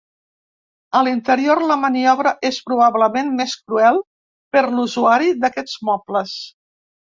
[0.99, 4.03] A l'interior, la maniobra és probablement més cruel
[4.57, 6.39] per l'usuari d'aquests mobles.